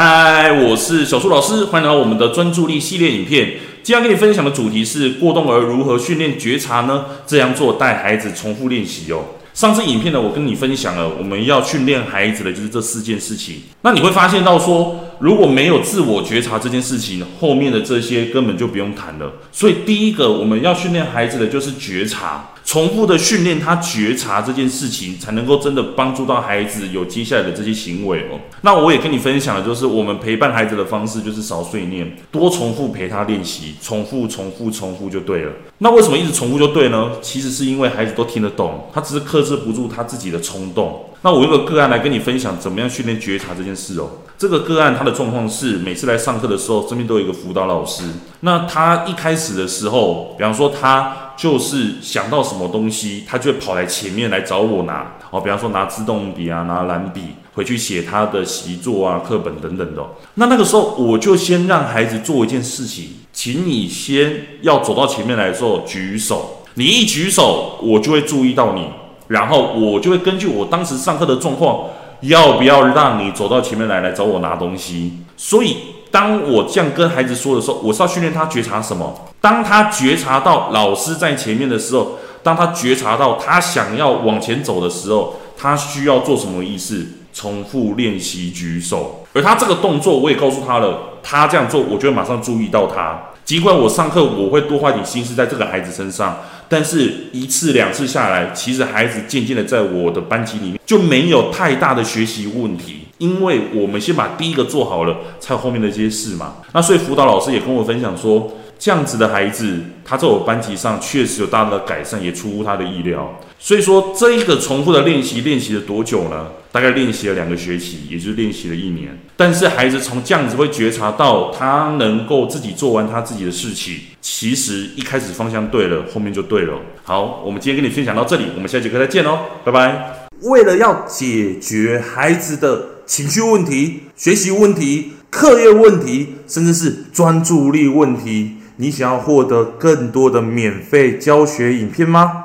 [0.00, 3.54] 嗨，我是小树老师，欢迎来到我们的专注力系列影片。
[3.82, 7.04] 今天跟你分享的主题是过动儿如何训练觉察呢？
[7.26, 9.24] 这样做带孩子重复练习哦。
[9.52, 13.56] 上次影片呢，我跟你分享了我们要训练孩子的就是这四件事情。
[13.82, 19.32] 那你会发现到说，如果没有自我觉察这件事情，后面的这些根本就不用谈了。
[19.50, 28.38] 所以第一个我们要训练孩子的就是觉察，重复的训练他觉察这件事情，才能够真的帮助到孩子有接下来的这些行为哦。
[28.62, 35.52] 那我也跟你分享的就是我们陪伴孩子的方式，就是少碎念，多重复陪他练习，重复、重复、重复就对了。
[35.78, 37.10] 那为什么一直重复就对呢？
[37.20, 41.04] 其实是因为孩子都听得懂，他只是克制不住他自己的冲动。
[41.22, 44.08] 那我用个个案来跟你分享，怎么样训练觉察这件事哦。
[44.38, 48.04] 这个个案他的状况是，每次来上课的时候，身边都有一个辅导老师。
[48.40, 55.14] 那他一开始的时候，比方说他就是想到什么东西，他就会跑来前面来找我拿。
[55.30, 57.20] 哦，比方说拿自动笔啊，拿蓝笔
[57.52, 60.02] 回去写他的习作啊、课本等等的。
[60.34, 66.64] 那那个时候，我就先让孩子做一件事情，请你先要走到前面来的时候举手。
[66.74, 68.86] 你一举手，我就会注意到你。
[69.28, 71.86] 然后我就会根据我当时上课的状况，
[72.20, 75.18] 要不要让你走到前面来来找我拿东西。
[75.36, 75.76] 所以
[76.10, 79.14] 当我这样跟孩子说的时候，我是要训练他觉察什么？
[79.40, 87.06] 当他觉察到老师在前面的时候，当他觉察到他想要往前走的时候，他需要做什么意思？
[87.32, 89.24] 重复练习举手。
[89.32, 93.16] 而他这个动作，我也告诉他了，他这样做，我就会马上注意到他。
[93.48, 106.56] 尽管我上课我会多花点心思在这个孩子身上，但是一次两次下来，其实孩子渐渐的在我的班级里面就没有太大的学习问题，因为我们先把第一个做好了，才有后面的这些事嘛。
[106.74, 113.34] 那所以辅导老师也跟我分享说，这样子的孩子，他在我班级上确实有大大的改善，也出乎他的意料。
[113.60, 116.46] 所以说，这一个重复的练习，练习了多久呢？
[116.70, 119.18] 大概练习了两个学期，也就是练习了一年。
[119.36, 123.96] 但是孩子从这样子会觉察到，他能够自己做完他自己的事情。
[124.20, 126.74] 其实一开始方向对了，后面就对了。
[127.02, 130.28] 好，我们今天跟你分享到这里，我们下节课再见哦，拜拜。
[130.42, 142.44] 为了要解决孩子的情绪问题、学习问题、课业问题，甚至是专注力问题，你想要获得更多的免费教学影片吗？